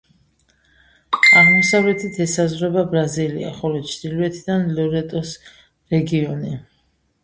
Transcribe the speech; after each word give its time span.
აღმოსავლეთით 1.41 2.17
ესაზღვრება 2.27 2.87
ბრაზილია, 2.95 3.55
ხოლო 3.61 3.85
ჩრდილოეთიდან 3.93 4.69
ლორეტოს 4.81 5.39
რეგიონი. 5.97 6.61